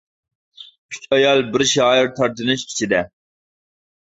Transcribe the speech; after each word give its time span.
ئۈچ 0.95 1.03
ئايال 1.17 1.45
بىر 1.55 1.65
شائىر 1.73 2.09
تارتىنىش 2.17 2.67
ئىچىدە. 2.71 3.03